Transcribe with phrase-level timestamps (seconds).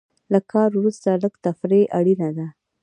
[0.33, 2.47] له کار وروسته لږه تفریح اړینه ده.